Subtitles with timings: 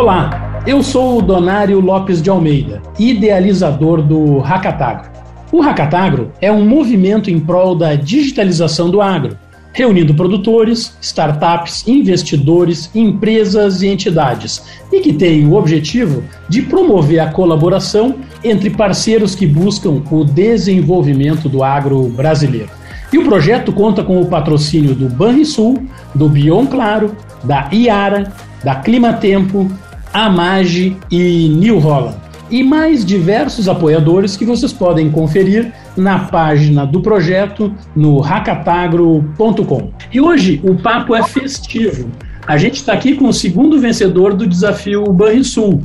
[0.00, 5.10] Olá, eu sou o Donário Lopes de Almeida, idealizador do Hackatagro.
[5.52, 9.36] O Hackatagro é um movimento em prol da digitalização do agro,
[9.74, 17.30] reunindo produtores, startups, investidores, empresas e entidades, e que tem o objetivo de promover a
[17.30, 22.70] colaboração entre parceiros que buscam o desenvolvimento do agro brasileiro.
[23.12, 25.76] E o projeto conta com o patrocínio do Banrisul,
[26.14, 29.70] do Bion Claro, da Iara, da Climatempo,
[30.12, 32.16] Amage e New Holland.
[32.50, 39.92] E mais diversos apoiadores que vocês podem conferir na página do projeto no racatagro.com.
[40.12, 42.10] E hoje o papo é festivo.
[42.46, 45.82] A gente está aqui com o segundo vencedor do desafio Banrisul,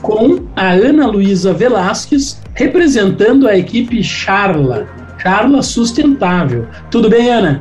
[0.00, 4.86] com a Ana Luísa Velasquez, representando a equipe Charla,
[5.18, 6.68] Charla Sustentável.
[6.90, 7.60] Tudo bem, Ana?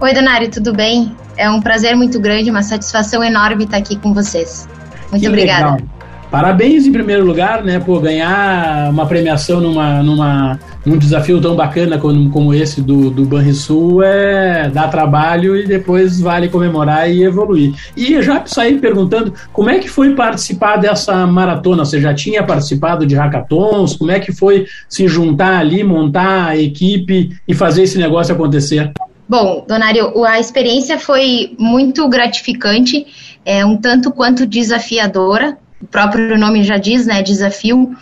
[0.00, 1.10] Oi, Donário, tudo bem?
[1.38, 4.68] É um prazer muito grande, uma satisfação enorme estar aqui com vocês.
[5.10, 5.76] Muito que obrigada.
[5.76, 5.98] Legal.
[6.30, 11.96] Parabéns em primeiro lugar, né, por ganhar uma premiação numa, numa, num desafio tão bacana
[11.96, 17.72] como, como esse do, do Banrisul é dar trabalho e depois vale comemorar e evoluir.
[17.96, 21.86] E já saí perguntando como é que foi participar dessa maratona?
[21.86, 23.96] Você já tinha participado de hackathons?
[23.96, 28.92] Como é que foi se juntar ali, montar a equipe e fazer esse negócio acontecer?
[29.28, 33.06] Bom, Donário, a experiência foi muito gratificante,
[33.44, 37.96] é, um tanto quanto desafiadora, o próprio nome já diz, né, desafio.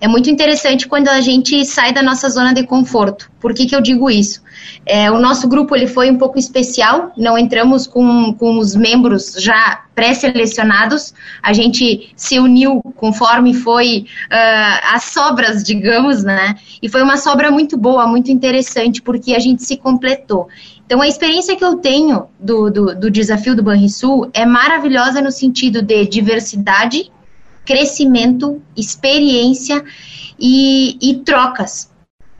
[0.00, 3.30] É muito interessante quando a gente sai da nossa zona de conforto.
[3.40, 4.42] Por que, que eu digo isso?
[4.84, 9.34] É, o nosso grupo ele foi um pouco especial, não entramos com, com os membros
[9.38, 16.56] já pré-selecionados, a gente se uniu conforme foi uh, as sobras, digamos, né?
[16.82, 20.48] E foi uma sobra muito boa, muito interessante, porque a gente se completou.
[20.84, 25.30] Então, a experiência que eu tenho do, do, do desafio do Banrisul é maravilhosa no
[25.30, 27.10] sentido de diversidade,
[27.64, 29.84] crescimento, experiência
[30.38, 31.92] e, e trocas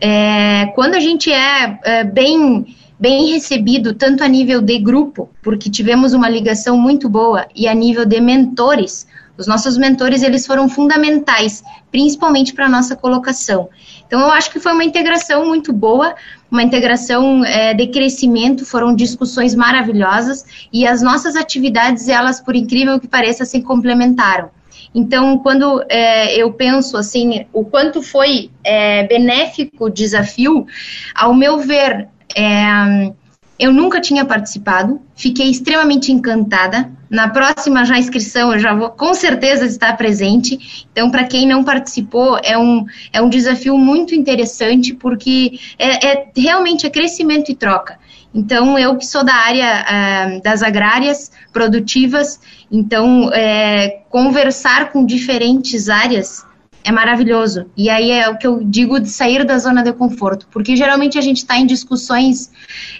[0.04, 5.68] é, quando a gente é, é bem bem recebido, tanto a nível de grupo, porque
[5.68, 9.08] tivemos uma ligação muito boa, e a nível de mentores.
[9.36, 13.68] Os nossos mentores, eles foram fundamentais, principalmente para a nossa colocação.
[14.06, 16.14] Então, eu acho que foi uma integração muito boa,
[16.48, 23.00] uma integração é, de crescimento, foram discussões maravilhosas, e as nossas atividades, elas, por incrível
[23.00, 24.48] que pareça, se complementaram.
[24.94, 30.66] Então, quando é, eu penso assim, o quanto foi é, benéfico o desafio,
[31.14, 33.12] ao meu ver, é,
[33.58, 36.90] eu nunca tinha participado, fiquei extremamente encantada.
[37.08, 40.86] Na próxima já inscrição eu já vou com certeza estar presente.
[40.90, 46.28] Então, para quem não participou, é um, é um desafio muito interessante, porque é, é
[46.36, 47.98] realmente é crescimento e troca.
[48.34, 55.88] Então, eu que sou da área uh, das agrárias produtivas, então, é, conversar com diferentes
[55.88, 56.44] áreas
[56.84, 57.70] é maravilhoso.
[57.76, 61.18] E aí é o que eu digo de sair da zona de conforto, porque geralmente
[61.18, 62.50] a gente está em discussões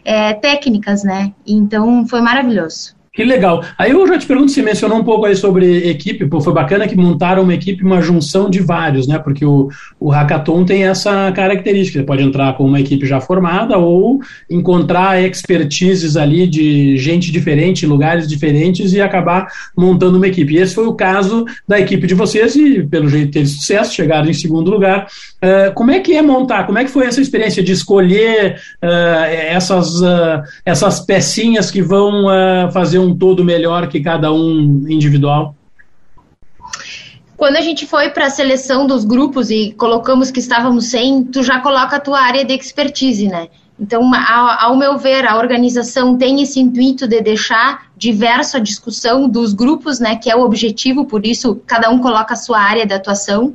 [0.04, 1.32] é, técnicas, né?
[1.46, 2.94] Então, foi maravilhoso.
[3.14, 3.62] Que legal.
[3.76, 6.88] Aí eu já te pergunto, você mencionou um pouco aí sobre equipe, pô, foi bacana
[6.88, 9.18] que montaram uma equipe, uma junção de vários, né?
[9.18, 9.68] Porque o,
[10.00, 14.18] o Hackathon tem essa característica, você pode entrar com uma equipe já formada ou
[14.48, 19.46] encontrar expertises ali de gente diferente, lugares diferentes e acabar
[19.76, 20.54] montando uma equipe.
[20.54, 24.30] E esse foi o caso da equipe de vocês e, pelo jeito, teve sucesso, chegaram
[24.30, 25.06] em segundo lugar.
[25.42, 26.64] Uh, como é que é montar?
[26.64, 32.22] Como é que foi essa experiência de escolher uh, essas, uh, essas pecinhas que vão
[32.72, 35.54] fazer um todo melhor que cada um individual?
[37.36, 41.42] Quando a gente foi para a seleção dos grupos e colocamos que estávamos sem, tu
[41.42, 43.48] já coloca a tua área de expertise, né?
[43.80, 49.54] Então, ao, meu ver, a organização tem esse intuito de deixar diverso a discussão dos
[49.54, 52.92] grupos, né, que é o objetivo, por isso cada um coloca a sua área de
[52.92, 53.54] atuação.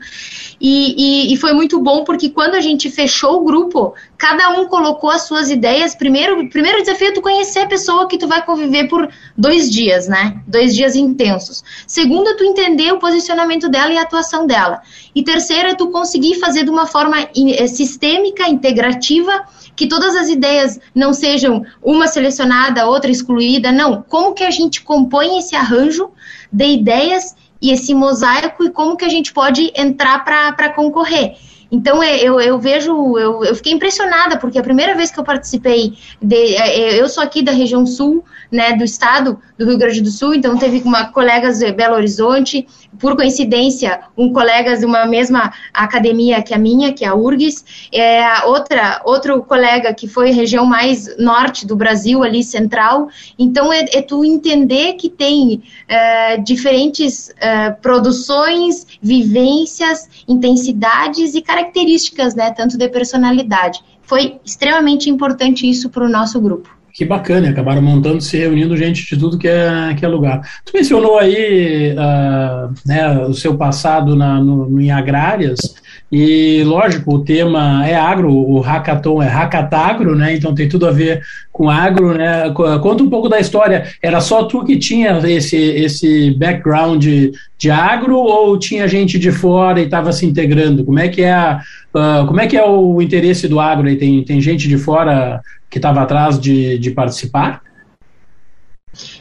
[0.59, 4.66] E, e, e, foi muito bom porque quando a gente fechou o grupo, cada um
[4.68, 5.94] colocou as suas ideias.
[5.94, 9.07] Primeiro, primeiro desafio é tu conhecer a pessoa que tu vai conviver por
[9.38, 10.42] dois dias, né?
[10.48, 11.63] Dois dias intensos.
[11.86, 14.81] Segundo, é tu entender o posicionamento dela e a atuação dela.
[15.13, 19.45] E terceiro, é tu conseguir fazer de uma forma eh, sistêmica, integrativa,
[19.75, 23.71] que todas as ideias não sejam uma selecionada, outra excluída.
[23.71, 24.01] Não.
[24.01, 26.12] Como que a gente compõe esse arranjo
[26.54, 31.36] de ideias e esse mosaico e como que a gente pode entrar para concorrer.
[31.72, 35.24] Então é, eu, eu vejo, eu, eu fiquei impressionada, porque a primeira vez que eu
[35.24, 39.78] participei, de, é, é, eu sou aqui da região sul, né, do estado do Rio
[39.78, 42.66] Grande do Sul, então teve uma colegas de Belo Horizonte,
[42.99, 47.63] por coincidência, um colegas de uma mesma academia que a minha, que é a URGS,
[47.91, 53.85] é, outra, outro colega que foi região mais norte do Brasil, ali central, então é,
[53.94, 62.77] é tu entender que tem é, diferentes é, produções, vivências, intensidades e características, né, tanto
[62.77, 63.81] de personalidade.
[64.01, 66.76] Foi extremamente importante isso para o nosso grupo.
[66.97, 70.41] Que bacana, acabaram montando, se reunindo gente de tudo que é, que é lugar.
[70.65, 75.75] Tu mencionou aí uh, né, o seu passado na, no, em agrárias,
[76.11, 80.33] e lógico, o tema é agro, o hackathon é hackatagro, né?
[80.35, 81.21] Então tem tudo a ver
[81.51, 82.49] com agro, né?
[82.81, 83.88] Conta um pouco da história.
[84.01, 89.31] Era só tu que tinha esse, esse background de, de agro ou tinha gente de
[89.31, 90.85] fora e estava se integrando?
[90.85, 91.59] Como é que é a,
[91.94, 93.88] uh, como é que é o interesse do agro?
[93.88, 97.62] Aí tem, tem gente de fora que estava atrás de, de participar?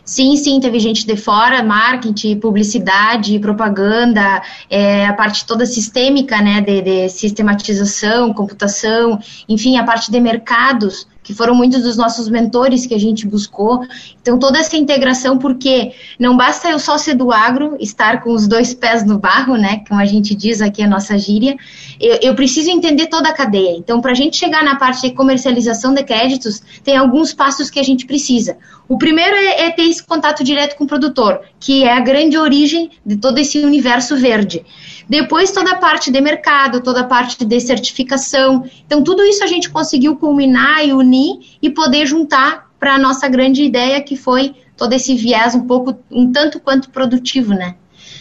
[0.04, 6.60] Sim, sim, teve gente de fora, marketing, publicidade, propaganda, é, a parte toda sistêmica, né,
[6.60, 12.86] de, de sistematização, computação, enfim, a parte de mercados, que foram muitos dos nossos mentores
[12.86, 13.80] que a gente buscou.
[14.22, 18.46] Então, toda essa integração, porque não basta eu só ser do agro, estar com os
[18.46, 21.56] dois pés no barro, né, como a gente diz aqui a nossa gíria,
[22.00, 23.76] eu, eu preciso entender toda a cadeia.
[23.76, 27.80] Então, para a gente chegar na parte de comercialização de créditos, tem alguns passos que
[27.80, 28.56] a gente precisa.
[28.88, 32.38] O primeiro é, é ter esse contato direto com o produtor, que é a grande
[32.38, 34.64] origem de todo esse universo verde.
[35.08, 38.64] Depois, toda a parte de mercado, toda a parte de certificação.
[38.86, 41.15] Então, tudo isso a gente conseguiu culminar e unir
[41.62, 45.96] e poder juntar para a nossa grande ideia, que foi todo esse viés um pouco,
[46.10, 47.74] um tanto quanto produtivo, né?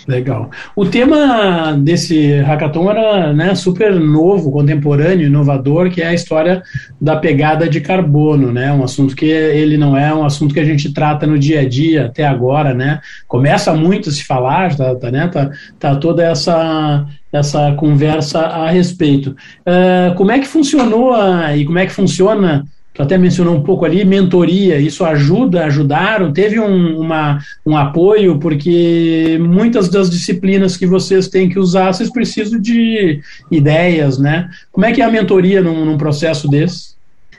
[0.08, 0.52] Legal.
[0.76, 6.62] O tema desse hackathon era né, super novo, contemporâneo, inovador, que é a história
[7.02, 8.72] da pegada de carbono, né?
[8.72, 11.68] Um assunto que ele não é um assunto que a gente trata no dia a
[11.68, 13.00] dia até agora, né?
[13.28, 15.28] Começa muito a se falar, tá, tá, né?
[15.28, 15.50] tá,
[15.80, 19.36] tá toda essa essa conversa a respeito.
[19.68, 22.64] Uh, como é que funcionou a, e como é que funciona
[22.96, 28.40] tu até mencionou um pouco ali, mentoria, isso ajuda, ajudaram, teve um, uma, um apoio,
[28.40, 33.22] porque muitas das disciplinas que vocês têm que usar, vocês precisam de
[33.52, 34.50] ideias, né?
[34.72, 36.96] Como é que é a mentoria num, num processo desse?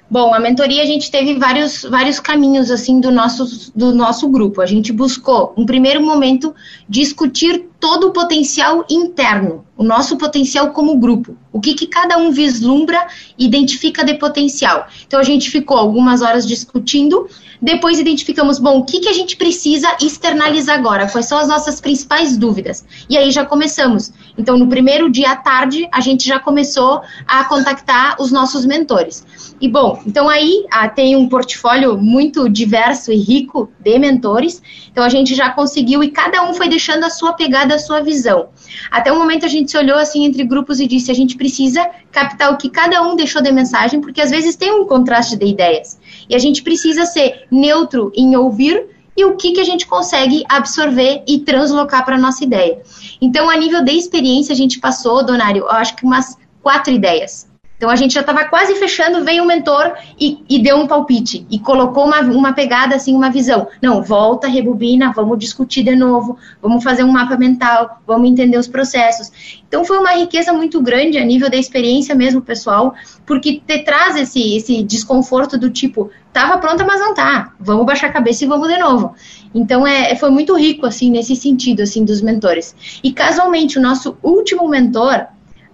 [0.08, 4.61] Bom, a mentoria a gente teve vários, vários caminhos assim do nosso, do nosso grupo.
[4.61, 6.55] A gente buscou, um primeiro momento,
[6.88, 12.33] discutir todo o potencial interno, o nosso potencial como grupo, o que, que cada um
[12.33, 13.06] vislumbra
[13.38, 14.88] e identifica de potencial.
[15.06, 17.29] Então a gente ficou algumas horas discutindo,
[17.62, 21.81] depois identificamos, bom, o que, que a gente precisa externalizar agora, quais são as nossas
[21.81, 22.85] principais dúvidas.
[23.09, 24.12] E aí já começamos.
[24.37, 29.25] Então no primeiro dia à tarde a gente já começou a contactar os nossos mentores.
[29.61, 34.61] E bom, então aí ah, tem um portfólio muito diverso e rico de mentores,
[34.91, 38.00] então a gente já conseguiu e cada um foi deixando a sua pegada da sua
[38.00, 38.49] visão.
[38.90, 41.88] Até o momento a gente se olhou assim entre grupos e disse: a gente precisa
[42.11, 45.46] captar o que cada um deixou de mensagem, porque às vezes tem um contraste de
[45.46, 45.99] ideias.
[46.28, 48.87] E a gente precisa ser neutro em ouvir
[49.17, 52.82] e o que, que a gente consegue absorver e translocar para a nossa ideia.
[53.20, 57.46] Então, a nível de experiência, a gente passou, Donário, eu acho que umas quatro ideias.
[57.76, 61.46] Então a gente já estava quase fechando, veio o mentor e, e, deu um palpite
[61.50, 63.69] e colocou uma, uma pegada assim, uma visão.
[63.82, 68.67] Não, volta, rebobina, vamos discutir de novo, vamos fazer um mapa mental, vamos entender os
[68.67, 69.61] processos.
[69.69, 72.94] Então foi uma riqueza muito grande a nível da experiência mesmo pessoal,
[73.26, 77.52] porque te traz esse, esse desconforto do tipo, estava pronta, mas não tá.
[77.61, 79.14] Vamos baixar a cabeça e vamos de novo.
[79.54, 82.75] Então é, foi muito rico assim nesse sentido assim dos mentores.
[83.04, 85.26] E casualmente o nosso último mentor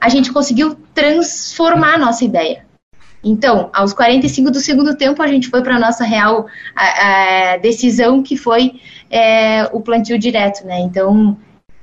[0.02, 2.66] a gente conseguiu transformar a nossa ideia.
[3.23, 7.56] Então, aos 45 do segundo tempo, a gente foi para a nossa real a, a
[7.59, 8.73] decisão, que foi
[9.09, 10.80] é, o plantio direto, né?
[10.80, 11.37] Então,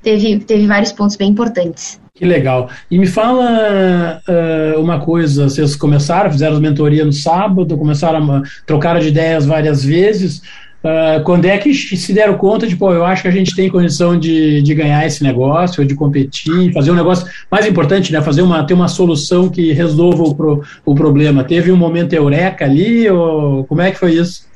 [0.03, 1.97] teve, teve vários pontos bem importantes.
[2.13, 2.69] Que legal.
[2.91, 8.99] E me fala uh, uma coisa, vocês começaram, fizeram mentoria no sábado, começaram a trocar
[8.99, 10.41] de ideias várias vezes.
[10.81, 13.69] Uh, quando é que se deram conta de, pô, eu acho que a gente tem
[13.69, 18.21] condição de, de ganhar esse negócio, de competir, fazer um negócio mais importante, né?
[18.21, 21.43] Fazer uma, ter uma solução que resolva o, pro, o problema.
[21.43, 24.47] Teve um momento eureka ali, ou como é que foi isso?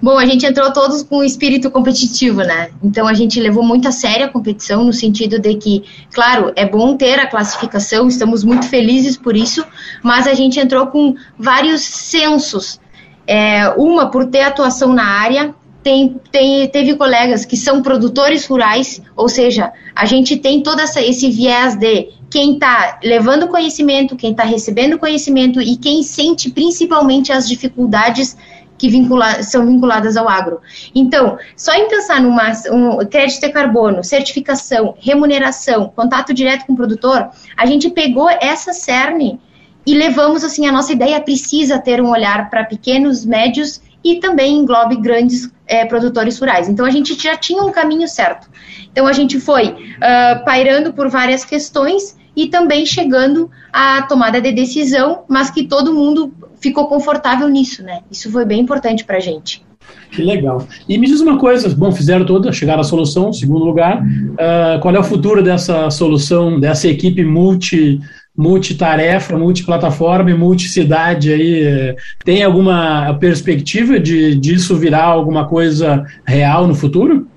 [0.00, 2.68] Bom, a gente entrou todos com o espírito competitivo, né?
[2.82, 5.82] Então a gente levou muito a sério a competição, no sentido de que,
[6.12, 9.64] claro, é bom ter a classificação, estamos muito felizes por isso,
[10.02, 12.78] mas a gente entrou com vários sensos
[13.26, 19.02] é, uma, por ter atuação na área, tem, tem, teve colegas que são produtores rurais,
[19.14, 24.30] ou seja, a gente tem todo essa, esse viés de quem está levando conhecimento, quem
[24.30, 28.36] está recebendo conhecimento e quem sente principalmente as dificuldades
[28.78, 30.60] que vincula, são vinculadas ao agro.
[30.94, 36.76] Então, só em pensar numa um, crédito de carbono, certificação, remuneração, contato direto com o
[36.76, 39.38] produtor, a gente pegou essa cerne
[39.86, 44.58] e levamos assim a nossa ideia precisa ter um olhar para pequenos, médios e também
[44.58, 46.68] englobe grandes é, produtores rurais.
[46.68, 48.48] Então a gente já tinha um caminho certo.
[48.92, 54.52] Então a gente foi uh, pairando por várias questões e também chegando à tomada de
[54.52, 58.00] decisão, mas que todo mundo ficou confortável nisso, né?
[58.10, 59.64] Isso foi bem importante para a gente.
[60.10, 60.66] Que legal.
[60.88, 64.94] E me diz uma coisa, bom, fizeram toda, chegaram à solução, segundo lugar, uh, qual
[64.94, 68.00] é o futuro dessa solução, dessa equipe multi
[68.36, 76.74] multitarefa, multiplataforma e multicidade aí, tem alguma perspectiva de disso virar alguma coisa real no
[76.74, 77.28] futuro?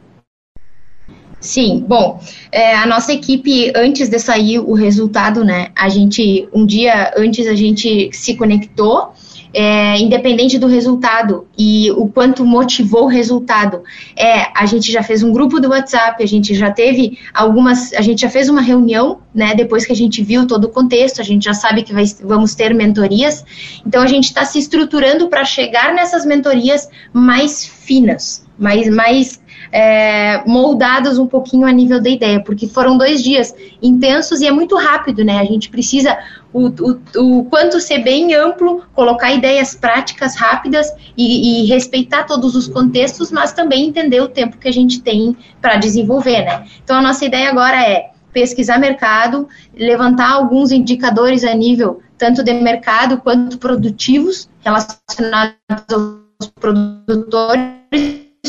[1.40, 2.20] Sim, bom,
[2.52, 7.48] é, a nossa equipe, antes de sair o resultado, né, a gente, um dia antes
[7.48, 9.14] a gente se conectou,
[9.54, 13.84] é, independente do resultado e o quanto motivou o resultado,
[14.16, 18.02] é, a gente já fez um grupo do WhatsApp, a gente já teve algumas, a
[18.02, 21.24] gente já fez uma reunião, né, depois que a gente viu todo o contexto, a
[21.24, 23.44] gente já sabe que vai, vamos ter mentorias,
[23.86, 29.40] então a gente está se estruturando para chegar nessas mentorias mais finas, mais, mais
[29.72, 34.52] é, moldadas um pouquinho a nível da ideia, porque foram dois dias intensos e é
[34.52, 35.40] muito rápido, né?
[35.40, 36.18] A gente precisa
[36.58, 42.56] o, o, o quanto ser bem amplo, colocar ideias práticas rápidas e, e, respeitar todos
[42.56, 46.66] os contextos, mas também entender o tempo que a gente tem para desenvolver, né?
[46.84, 52.54] Então a nossa ideia agora é pesquisar mercado, levantar alguns indicadores a nível tanto de
[52.54, 55.56] mercado quanto produtivos relacionados
[55.92, 57.72] aos produtores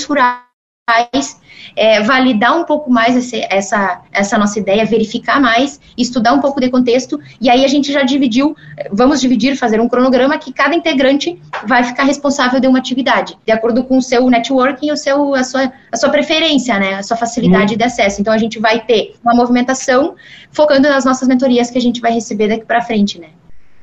[0.07, 0.48] rurais
[1.77, 6.61] é, validar um pouco mais esse, essa, essa nossa ideia, verificar mais, estudar um pouco
[6.61, 8.57] de contexto, e aí a gente já dividiu,
[8.91, 13.53] vamos dividir, fazer um cronograma que cada integrante vai ficar responsável de uma atividade, de
[13.53, 17.17] acordo com o seu networking, o seu, a, sua, a sua preferência, né, a sua
[17.17, 17.79] facilidade uhum.
[17.79, 18.21] de acesso.
[18.21, 20.15] Então a gente vai ter uma movimentação
[20.51, 23.29] focando nas nossas mentorias que a gente vai receber daqui para frente, né.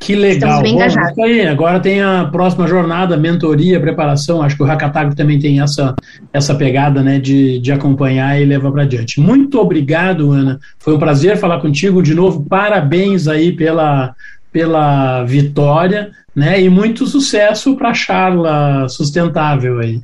[0.06, 0.62] Que legal.
[0.62, 1.48] Bom, isso aí.
[1.48, 4.44] Agora tem a próxima jornada, mentoria, preparação.
[4.44, 5.96] Acho que o Hackatagro também tem essa,
[6.32, 9.20] essa pegada né, de, de acompanhar e levar para adiante.
[9.20, 10.60] Muito obrigado, Ana.
[10.78, 12.46] Foi um prazer falar contigo de novo.
[12.48, 14.14] Parabéns aí pela,
[14.54, 20.02] pela vitória né, e muito sucesso para a Charla Sustentável aí.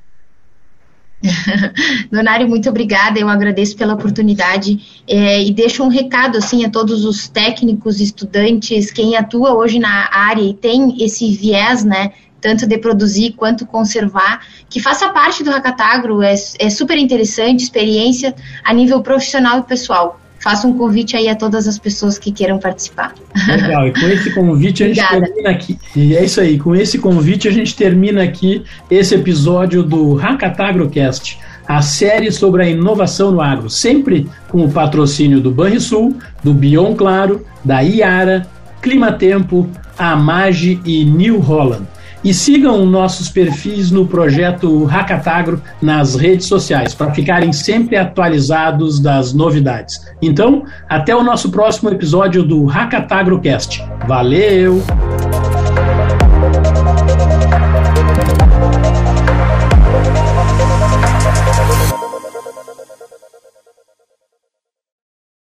[2.11, 3.19] Donário, muito obrigada.
[3.19, 8.91] Eu agradeço pela oportunidade é, e deixo um recado assim a todos os técnicos, estudantes,
[8.91, 14.45] quem atua hoje na área e tem esse viés, né, tanto de produzir quanto conservar,
[14.69, 16.21] que faça parte do Hackatagro.
[16.21, 21.35] É, é super interessante, experiência a nível profissional e pessoal faço um convite aí a
[21.35, 23.13] todas as pessoas que queiram participar.
[23.47, 25.79] Legal, e com esse convite a gente termina aqui.
[25.95, 31.39] E é isso aí, com esse convite a gente termina aqui esse episódio do Hackatagrocast,
[31.67, 36.95] a série sobre a inovação no agro, sempre com o patrocínio do Banrisul, do Bion
[36.95, 38.47] Claro, da Iara,
[38.81, 41.85] Climatempo, Amage e New Holland.
[42.23, 49.33] E sigam nossos perfis no projeto Hackatagro nas redes sociais para ficarem sempre atualizados das
[49.33, 50.05] novidades.
[50.21, 53.83] Então, até o nosso próximo episódio do Hackatagrocast.
[54.07, 54.81] Valeu!